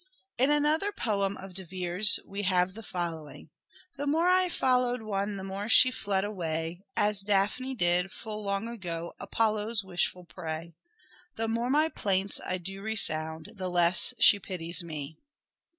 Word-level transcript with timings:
In 0.39 0.49
another 0.49 0.91
poem 0.91 1.37
of 1.37 1.53
De 1.53 1.63
Vere's 1.63 2.17
we 2.25 2.41
have 2.41 2.73
the 2.73 2.81
following:—" 2.81 3.51
The 3.97 4.07
more 4.07 4.27
I 4.27 4.49
followed 4.49 5.03
one 5.03 5.37
the 5.37 5.43
more 5.43 5.69
she 5.69 5.91
fled 5.91 6.25
away 6.25 6.81
As 6.97 7.21
Daphne 7.21 7.75
did, 7.75 8.11
full 8.11 8.43
long 8.43 8.67
ago, 8.67 9.13
Apollo's 9.19 9.83
wishful 9.83 10.25
prey. 10.25 10.73
The 11.35 11.47
more 11.47 11.69
my 11.69 11.87
plaints 11.87 12.41
I 12.43 12.57
do 12.57 12.81
resound 12.81 13.51
the 13.53 13.69
less 13.69 14.15
she 14.17 14.39
pities 14.39 14.81
me." 14.81 15.19